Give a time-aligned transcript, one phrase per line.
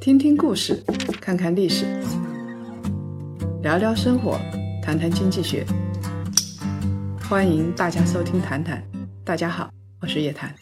[0.00, 0.82] 听听故事，
[1.20, 1.86] 看看历史，
[3.62, 4.38] 聊聊生活，
[4.82, 5.64] 谈谈经济学。
[7.28, 8.82] 欢迎大家收听《谈谈》，
[9.24, 9.70] 大家好，
[10.00, 10.54] 我是叶檀。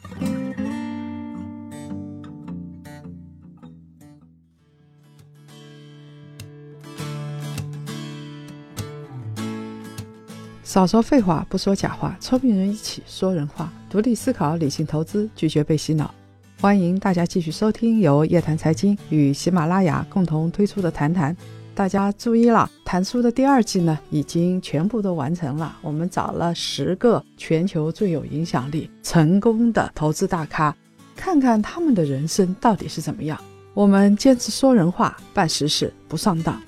[10.62, 16.14] 少说废话，不说假话，聪明人一起说人话，独立思考，理性投资，拒绝被洗脑。
[16.62, 21.34] 欢迎大家继续收听由叶谈财经与喜马拉雅共同推出的《谈谈》。
[21.74, 25.76] 大家注意了，谈书的第二季呢，已经全部都完成了。
[25.82, 30.72] 我们找了十个全球最有影响力、成功的投资大咖，
[31.16, 33.36] 看看他们的人生到底是怎么样。
[33.74, 36.62] 我们坚持说人话，办实事，不上当。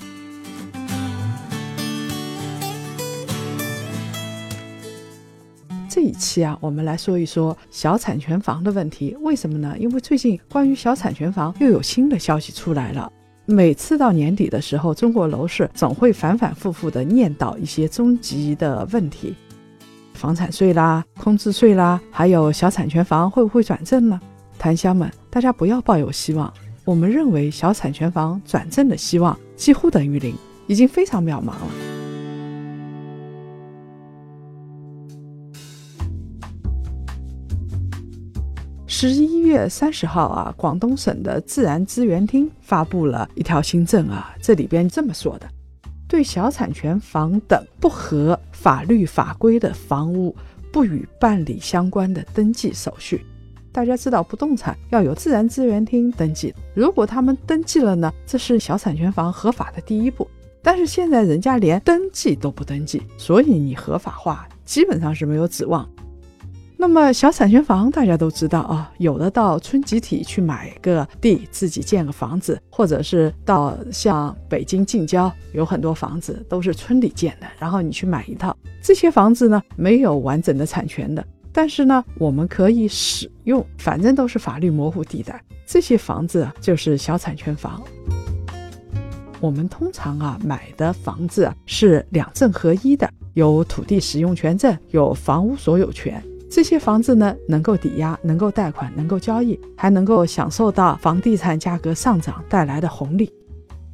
[5.95, 9.17] 这一期啊，我们来说一说小产权房的问题。
[9.21, 9.77] 为什么呢？
[9.79, 13.09] 因为最近关于小产权房又有新的消息出来了。
[13.47, 19.37] 每次到年底的时候，中国楼市总会反反复复的念叨一些终极的问题：
[20.15, 24.21] 房产税啦、空置税啦，还有小产权房会不会转正呢？
[24.59, 26.53] 檀香们，大家不要抱有希望。
[26.85, 30.35] 我们认为小产权房转正的希望几乎等于零，
[30.67, 31.94] 已经非常渺茫了。
[39.07, 45.47] 十一月三十号啊，广东省的自然资源厅发布了一条新政啊，这里边这么说的：
[46.09, 50.35] 对小产权房等不合法律法规的房屋，
[50.73, 53.27] 不予办理相关的登记手续。
[53.71, 60.27] 大家知道，不动产要有自然资源厅登记，如果他们登记了呢，这是小产权房合法的第一步。
[60.63, 65.87] 但是现在人家连登记都不登记，所以你合法化基本上是没有指望。
[66.85, 78.55] 那么小产权房大家都知道啊，有的到村集体去买个地，自己建个房子，或者是到像北京近郊有很多房子都是村里建的，然后你去买一套。
[78.83, 85.43] 这些房子呢没有完整的产权的，但是呢我们可以使用，反正都是法律模糊地带。
[85.67, 87.83] 这些房子就是小产权房。
[89.41, 96.23] 我们通常啊买的房子是两证合一的，有土地使用权证，有房屋所有权。
[96.55, 103.29] 这些房子呢，能够抵押，能够贷款，能够交易，还能够享受到房地产价格上涨带来的红利。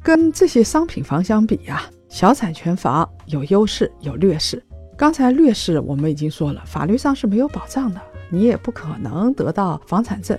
[0.03, 4.61] 跟这些商品房相比呀，小产权房有优势有劣势。
[4.95, 7.99] 刚才劣势我们已经说了，法律上是没有保障的，
[8.29, 10.37] 你也不可能得到房产证。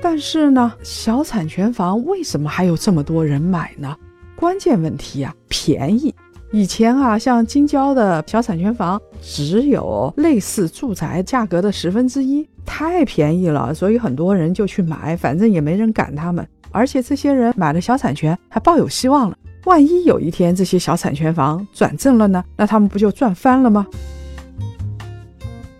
[0.00, 3.96] 但是呢，小产权房为什么还有这么多人买呢？
[4.34, 6.12] 关键问题呀，便宜。
[6.54, 16.46] 以前啊，像京郊的小产权房只有类似住宅价格的十分之一，太便宜了，所以很多人就去买，反正也没人赶他们。
[16.70, 23.86] 而且这些人买了小产权，还抱有希望了，万一有一天这些小产权房转正了呢，那他们不就赚翻了吗？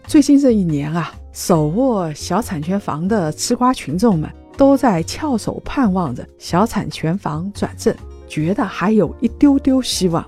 [0.06, 7.94] 最近这一年啊，手握小产权房的吃瓜群众们都在翘首盼望着小产权房转正，
[8.26, 10.26] 觉得还有一丢丢希望。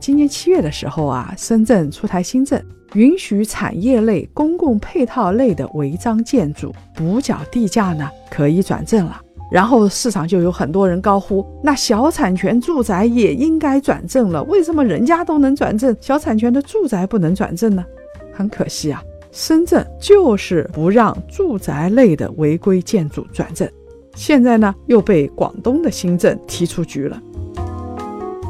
[0.00, 2.62] 今年七月的时候啊，深圳出台新政，
[2.94, 9.20] 允许产业类、公共配套类的违章建筑补缴地价呢，可以转正了。
[9.50, 17.84] 然后市场就有很多人高呼：那小产权住宅也应该转正了，为什么人家都能转正，小产权的住宅不能转正呢？
[18.32, 23.66] 很可惜啊，深圳就是不让住宅类的违规建筑转正，
[24.14, 27.20] 现在呢又被广东的新政踢出局了。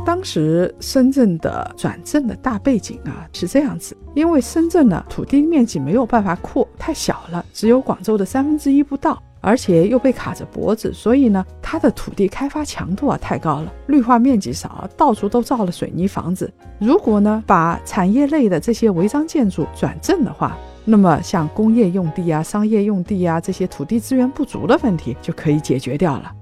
[0.08, 16.50] 当时深圳的转正的大背景啊是这样子，因为深圳呢土地面积没有办法扩，太小了，只有广州的三分之一不到，而且又被卡着脖子，所以呢它的土地开发强度啊太高了，绿化面积少，到处都造了水泥房子。
[16.78, 26.32] 如果呢把产业类的这些违章建筑转正的话，那么像工业用地啊、商业用地啊这些土地资源不足的问题就可以解决掉了。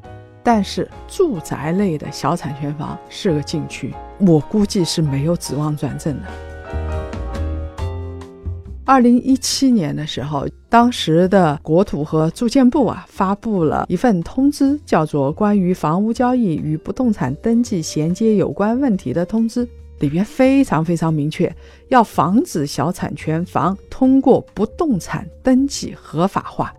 [0.46, 6.28] 但是住宅类的小产权房是个禁区，我估计是没有指望转正的。
[8.84, 19.66] 二零一七年的时候，当时的国土和住建部啊发布了一份通知，叫做《关于房屋交易与不动产登记衔接有关问题的通知》，
[19.98, 21.52] 里边非常非常明确，
[21.88, 26.72] 要防止小产权房通过不动产登记合法化。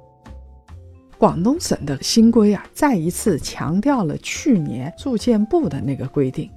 [1.17, 6.49] 广东省的新规啊，再一次强调了去年住建部的那个规定。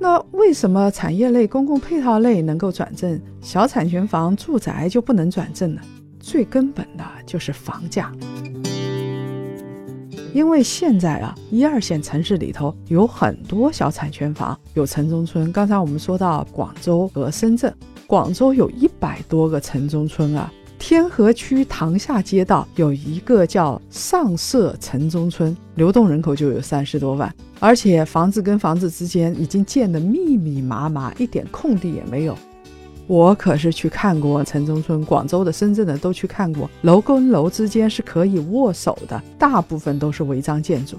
[0.00, 5.82] 那为什么产业类、公共配套类能够转正，小产权房、住宅就不能转正呢？
[6.18, 8.12] 最根本的就是房价。
[10.32, 15.52] 因为现在啊，一二线城市里头有很多小产权房，有城中村。
[15.52, 17.72] 刚才我们说到广州和深圳，
[18.06, 20.50] 广州有一百多个城中村啊。
[20.78, 32.36] 天河区塘下街道有一个叫上社城中村，流动人口就有三十多万，而且房子跟房子之间已经建得密密麻麻，一点空地也没有。
[33.06, 40.96] 我可是去看过城中村，广州的、深圳的都去看过，楼跟楼之间是可以握手的，大部分都是违章建筑。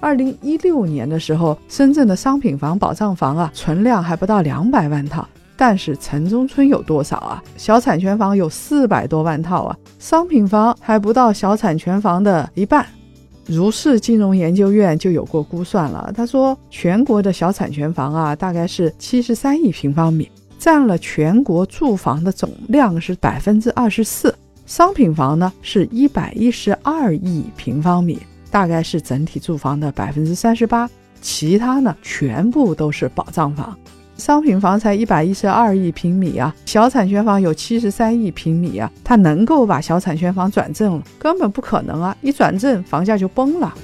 [0.00, 5.26] 二零一六年的时候，深圳的商品房、保障房啊，存量还不到两百万套。
[5.54, 7.42] 但是城中村有多少啊？
[7.56, 12.84] 小产权房有四百多万套啊，商品房还不到小产权房的一半。
[13.46, 24.34] 如是金融研究院就有过估算了，他说全国的小产权房啊，大概是七十三亿平方米，占了全国住房的总量是百分之二十四。
[24.64, 28.18] 商品房呢是一百一十二亿平方米，
[28.50, 30.88] 大概是整体住房的百分之三十八，
[31.20, 33.76] 其他呢全部都是保障房。
[34.16, 41.02] 商品房才一百一十二亿平米啊，小产权房有七十三亿平米啊，它能够把小产权房转正了？
[41.18, 42.16] 根本不可能啊！
[42.20, 43.74] 一转正，房价就崩了。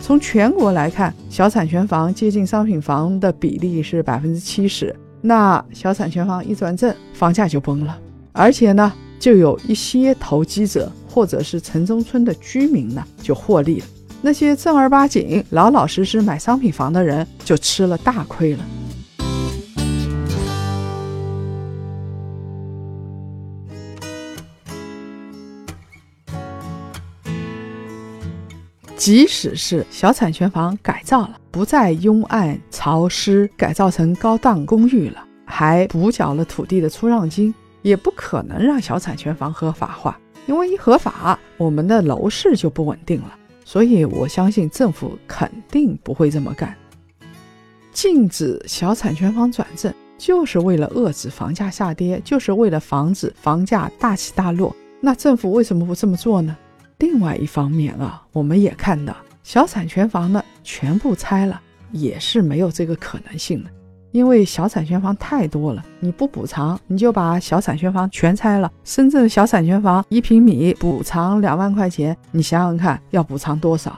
[0.00, 7.98] 从全国来看，小产权房接近商品房的比例是百分之七十，那小产权房一转正，房价就崩了。
[8.32, 13.86] 而且呢，就有一些投机者或者是城中村的居民呢，就获利了。
[14.26, 18.64] 那些正儿八经、老老实实买商品房的人，就吃了大亏了。
[28.96, 40.18] 即使是小产权房改造了，不再幽暗潮湿，改造成高档公寓了，还补缴了土地的出让金，也不可能让小产权房合法化。
[40.46, 43.32] 因为一合法，我们的楼市就不稳定了。
[43.66, 46.72] 所以我相信政府肯定不会这么干。
[47.90, 54.74] 禁止小产权房转正，就是为了遏制房价下跌，就是为了防止房价大起大落。
[55.00, 56.56] 那政府为什么不这么做呢？
[56.98, 61.60] 另外一方面啊，我们也看到小产权房呢全部拆了，
[61.90, 63.70] 也是没有这个可能性的，
[64.16, 68.72] 因为小产权房太多了，你不补偿，你就把小产权房全拆了。
[68.82, 73.94] 深圳小产权房一平米补偿两万块钱，你想想看要补偿多少？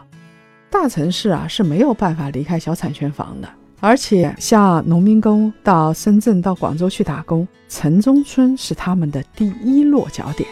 [0.69, 3.49] 大城市啊是没有办法离开小产权房的，
[3.79, 10.49] 而且像农民工到深圳到广州去打工，城中村是他们的第一落脚点。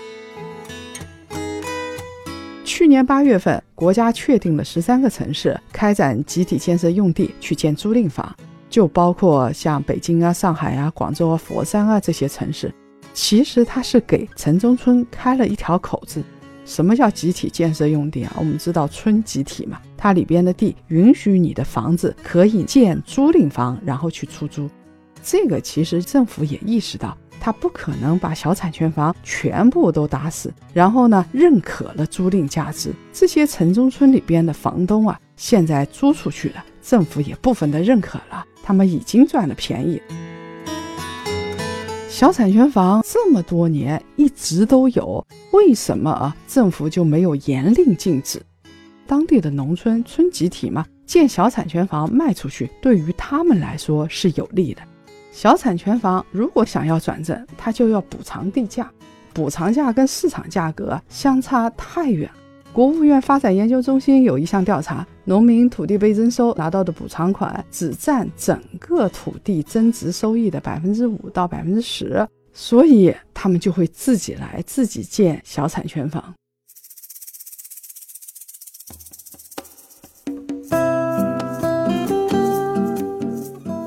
[2.65, 8.33] 去年八月份，国家确定了十三个城市开展集体建设用地去建租赁房，
[8.69, 12.73] 就包括像北京啊、上海啊、广州啊、佛山啊这些城市。
[13.13, 16.23] 其实它是给城中村开了一条口子。
[16.65, 18.35] 什么叫集体建设用地啊？
[18.39, 24.69] 我们知道村集体嘛，它里边的地允许你的房子可以建租赁房，然后去出租。
[25.23, 27.17] 这个其实政府也意识到。
[27.39, 32.93] 他不可能把小产权房全部都打死，然后呢，认可了租赁价值。
[33.13, 40.03] 这些城中村里边的房东啊，现在租出去了，政府也部分的认可了，他们已经赚了便宜。
[42.09, 46.37] 小产权房这么多年一直都有，为什么啊？
[46.49, 48.43] 政府就没有严令禁止？
[49.07, 54.83] 当地的农村村集体嘛，建小产权房卖出去，对于他们来说是有利的。
[55.31, 58.91] 小产权房如果想要转正，它就要补偿地价，
[59.33, 62.29] 补偿价跟市场价格相差太远。
[62.77, 76.35] 国务院发展研究中心有一项调查，农民土地被征收拿到的补偿款只占整个土地增值收益的百分之五到百分之十，所以他们就会自己来自己建小产权房。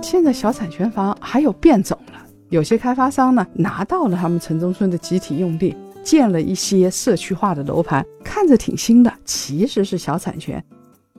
[0.01, 10.63] 现在小产权房还有变种了，有些开发商呢拿到了他们城中村的集体用地，建了一些社区化的楼盘，看着挺新的，其实是小产权。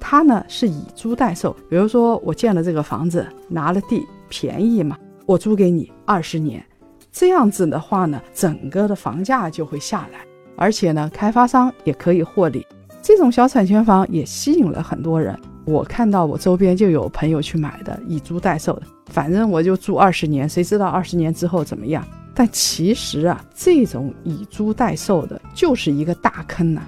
[0.01, 4.97] 它呢是以租代售，比如说我建了这个房子，拿了地便宜嘛，
[5.27, 6.65] 我租给你二十年，
[7.13, 10.21] 这样子的话呢，整个的房价就会下来，
[10.57, 12.67] 而且呢，开发商也可以获利。
[13.03, 15.39] 这种小产权房也吸引了很多人。
[15.67, 18.83] 我看到我周边就有朋友去买的，以租代售的，
[19.13, 22.03] 反正我就租二十年，谁知道二十年之后怎么样？
[22.41, 26.81] 但其实啊，这种以租代售的就是一个大坑呐。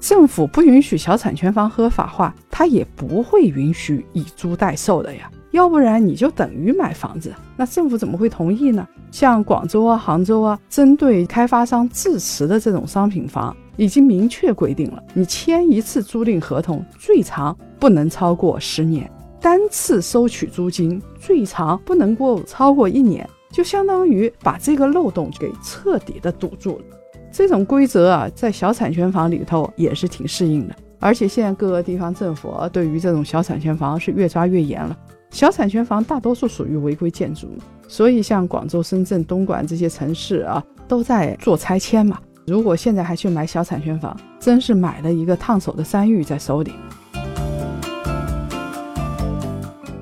[0.00, 5.30] 政府不允许小产权房合法化，他也不会允许以租代售的呀。
[5.50, 8.88] 要不然你就等于买房子，那政府怎么会同意呢？
[9.10, 19.10] 像广州啊、杭州啊，针对开发商自持的这种商品房，已经明确规定了，你签一次租赁合同，最长不能超过十年，
[19.40, 26.84] 单次收取租金最长不能够超过一年，就相当于把这个漏洞给彻底的堵住了。
[27.32, 34.96] 这种规则啊，在小产权房里头也是挺适应的，而且现在各个地方政府，对于这种小产权房是越抓越严了。
[35.30, 37.48] 小产权房大多数属于违规建筑，
[37.86, 42.18] 所以像广州、深圳、东莞这些城市啊，都在做拆迁嘛。
[42.46, 46.72] 如果现在还去买小产权房，真是买了一个烫手的山芋在手里。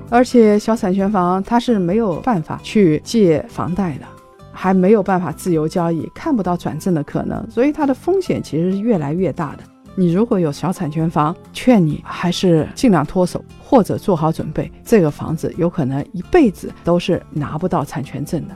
[0.09, 4.05] 而且小产权房它是没有办法去借房贷的，
[4.51, 9.63] 还没有办法自由交易，看不到转正的可能，所以它的风险其实是越来越大的。
[9.95, 18.55] 你如果有小产权房，劝你还是尽量脱手，或者做好准备，这个房子有可能一辈子都是拿不到产权证的。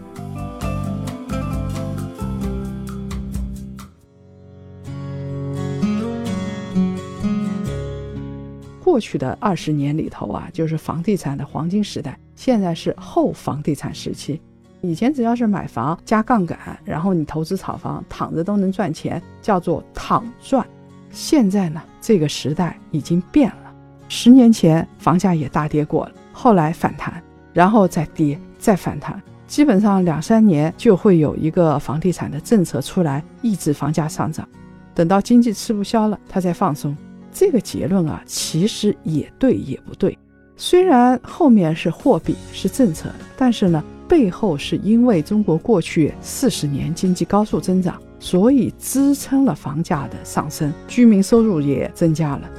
[8.93, 14.39] 过去的二十年里头啊，就是房地产的黄金时代，现在是后房地产时期。
[14.81, 20.63] 以前只要是买房加杠杆，然后你投资炒房，躺着都能赚钱，叫做躺赚。
[21.09, 23.73] 现在呢，这个时代已经变了。
[24.09, 27.19] 十年前房价也大跌过了，后来反弹，
[27.51, 34.47] 然后再跌，再反弹，基本上两三年就会有一个房地产的政策出来抑制房价上涨，
[34.93, 36.95] 等到经济吃不消了，它再放松。
[37.33, 40.17] 这个结论啊，其实也对也不对。
[40.55, 47.99] 虽然后面是货币是政策，但是呢，背后是因为中国过去四十年经济高速增长。
[48.19, 52.49] 所以支撑了房价的上升，居民收入也增加了。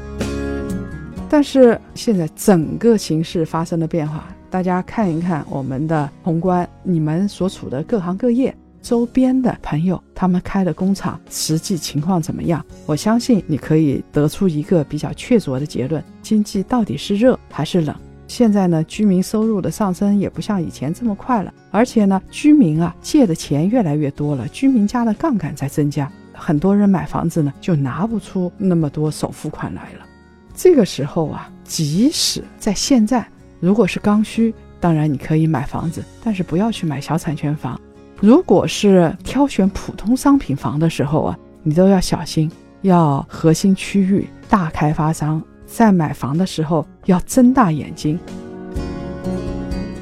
[1.26, 8.54] 但是现在整个形势发生了变化，大家看一看我们的宏观，你们所处的各行各业
[8.84, 12.62] 周边的朋友，他们开的工厂实际情况怎么样？
[12.84, 17.96] 我相信你可以得出一个比较确凿的结论：经济到底是热还是冷？
[18.28, 30.04] 现在呢，居民收入的上升也不像以前这么快了，而且呢，居民啊借的钱越来越多了，居民家的杠杆在增加，很多人买房子呢就拿不出那么多首付款来了。
[30.54, 33.26] 这个时候啊，即使在现在，
[33.60, 37.80] 如果是刚需，当然你可以买房子，但是不要去买小产权房。
[38.20, 42.50] 如果是挑选普通商品房的时候啊，你都要小心，
[42.82, 45.42] 要核心区域大开发商。
[45.66, 48.18] 在买房的时候要睁大眼睛，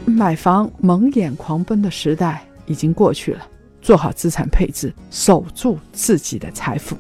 [0.04, 3.46] 买房蒙眼狂奔的时代已经过去了，
[3.80, 6.96] 做好资产配置，守住自己的财富。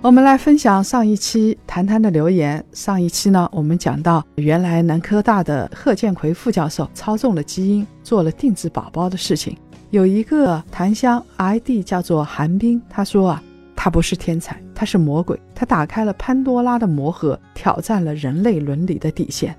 [0.00, 2.64] 我们来分享上一期谈谈的留言。
[2.72, 9.56] 上一期呢，我们讲到原来南科大的贺建奎副教授操纵了基因，做了定制宝宝的事情。
[9.90, 13.42] 有一个檀香 ID 叫做韩冰，他说啊。
[13.80, 15.38] 他不是天才，他是魔鬼。
[15.54, 19.56] 他打开了潘多拉的魔盒，挑战了人类伦理的底线。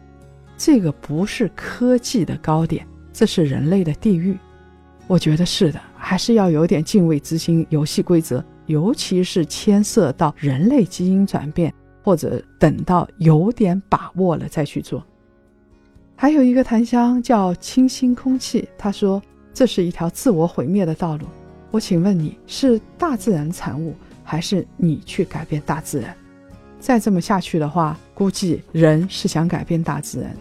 [0.58, 4.38] 这个不是科技的高点，这是人类的地狱。
[5.08, 7.65] 我觉得是的，还是要有点敬畏之心。
[7.69, 11.74] 游戏规则，尤其是牵涉到人类基因转变，
[12.04, 15.04] 或者等到有点把握了再去做。
[16.16, 19.20] 还有一个檀香叫清新空气，他说
[19.54, 21.26] 这是一条自我毁灭的道路。
[21.72, 23.96] 我请问你是大自然产物？
[24.24, 26.16] 还是你去改变大自然，
[26.80, 30.32] 再这么下去的话，估计人是想改变大自然。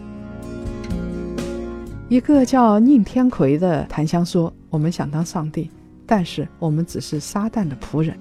[2.11, 5.71] 一个叫宁天魁的檀香说：“我们想当上帝，
[6.09, 8.19] 但是我们只是撒旦的仆人。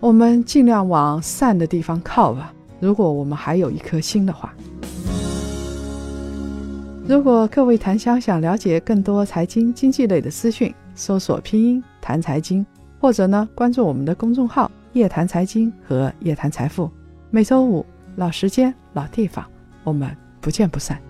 [0.00, 2.52] 我们尽量往善的地方靠吧。
[2.80, 4.52] 如果我们还有一颗心的话。
[7.06, 12.66] 如果各位檀香想了解更多财经经济类的资讯，搜索拼音谈财经，
[13.00, 16.90] 或者呢关注我们的公众号。”夜谈财经和夜谈财富，
[17.30, 19.44] 每周五老时间、老地方，
[19.84, 20.10] 我们
[20.40, 21.09] 不见不散。